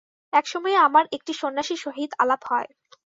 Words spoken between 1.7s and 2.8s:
সহিত আলাপ হয়।